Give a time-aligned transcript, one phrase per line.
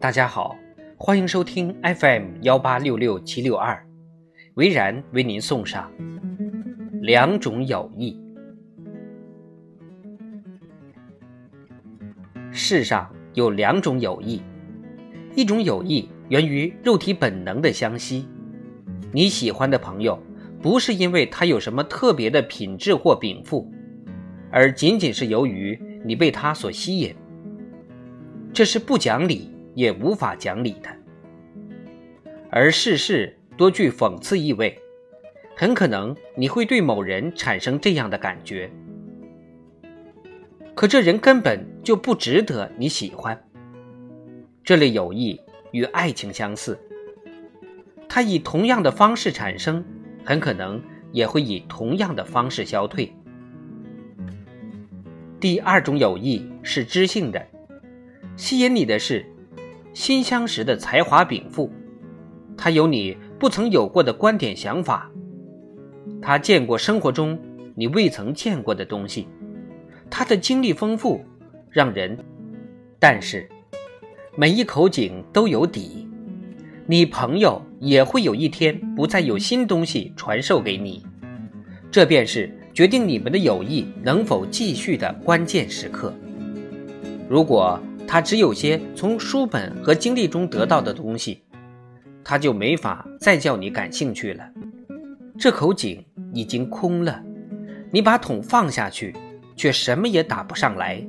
[0.00, 0.56] 大家好，
[0.96, 3.84] 欢迎收听 FM 幺八六六七六二，
[4.54, 5.90] 维然为您送上
[7.02, 8.16] 两种友谊。
[12.52, 14.40] 世上有两种友谊，
[15.34, 18.28] 一种友谊源于肉体本能的相吸，
[19.10, 20.16] 你喜欢的朋友
[20.62, 23.68] 不是因为他有什么特别的品质或禀赋，
[24.52, 27.12] 而仅仅是由于你被他所吸引。
[28.52, 30.90] 这是不讲理也无法讲理的，
[32.50, 34.76] 而世事多具讽刺意味，
[35.56, 38.68] 很可能你会对某人产生这样的感觉。
[40.74, 43.40] 可这人根本就不值得你喜欢。
[44.64, 46.76] 这类友谊与爱情相似，
[48.08, 49.84] 它以同样的方式产生，
[50.24, 50.82] 很可能
[51.12, 53.12] 也会以同样的方式消退。
[55.38, 57.40] 第二种友谊是知性的。
[58.36, 59.24] 吸引你的是
[59.98, 61.72] 新相识的才华禀赋，
[62.56, 65.10] 他有你不曾有过的观点想法，
[66.22, 67.36] 他见过生活中
[67.74, 69.26] 你未曾见过的东西，
[70.08, 71.20] 他的经历丰富，
[71.68, 72.16] 让人。
[73.00, 73.48] 但是
[74.36, 76.06] 每一口井都有底，
[76.86, 81.04] 你朋友也会有一天不再有新东西传授给你，
[81.90, 86.14] 这便是决定你们的友谊能否继续的关键时刻。
[87.28, 87.82] 如果。
[88.10, 91.44] 他只有些从书本和经历中得到的东西，
[92.24, 94.50] 他就没法再叫你感兴趣了。
[95.38, 97.22] 这口井已经空了，
[97.92, 99.14] 你把桶放下去，
[99.54, 101.06] 却什么也打不上来。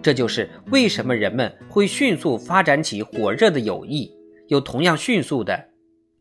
[0.00, 4.10] 这就是为什么人们会迅速发展起火热的友谊，
[4.46, 5.68] 又同样迅速的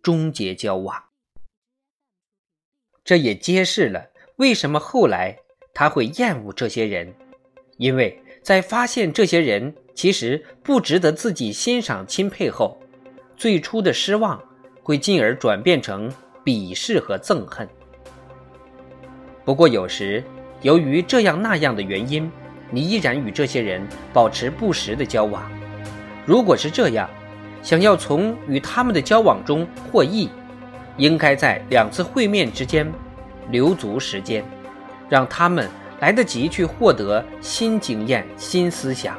[0.03, 1.01] 终结交往。
[3.05, 5.37] 这也揭示了为什么后来
[5.73, 7.13] 他会厌恶这些人，
[7.77, 8.21] 因为。
[8.47, 12.79] 在发现这些人其实不值得自己欣赏钦佩后，
[13.35, 14.41] 最初的失望
[14.81, 16.09] 会进而转变成
[16.45, 17.67] 鄙视和憎恨。
[19.43, 20.23] 不过有时，
[20.61, 22.31] 由于这样那样的原因，
[22.71, 25.51] 你依然与这些人保持不时的交往。
[26.25, 27.09] 如果是这样，
[27.61, 30.29] 想要从与他们的交往中获益，
[30.95, 32.89] 应该在两次会面之间
[33.51, 34.41] 留足时间，
[35.09, 35.69] 让他们。
[35.99, 39.17] 来得及去获得新经验、新思想，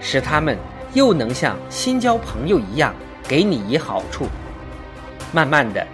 [0.00, 0.56] 使他们
[0.94, 2.94] 又能像新交朋友一样
[3.28, 4.26] 给你以好处。
[5.32, 5.86] 慢慢的，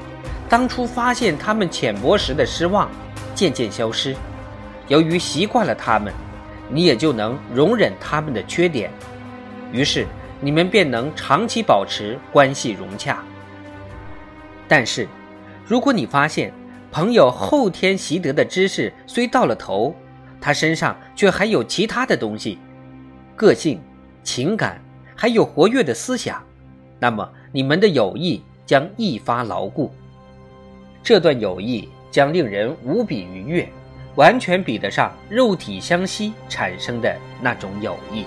[0.48, 2.90] 当初发现他们浅薄时的失望
[3.34, 4.14] 渐渐消失。
[4.86, 6.12] 由于习惯了他们，
[6.68, 8.90] 你也就能容忍他们的缺点，
[9.72, 10.06] 于是
[10.40, 13.18] 你们便能长期保持关系融洽。
[14.68, 15.08] 但是，
[15.66, 16.52] 如果你发现，
[16.90, 19.94] 朋友后天习得的知识虽到了头，
[20.40, 22.58] 他身上却还有其他的东西，
[23.36, 23.80] 个性、
[24.24, 24.82] 情感，
[25.14, 26.42] 还有活跃的思想，
[26.98, 29.92] 那么你们的友谊将一发牢固。
[31.02, 33.68] 这段友谊将令人无比愉悦，
[34.16, 38.24] 完全比得上肉体相吸产生的那种友谊。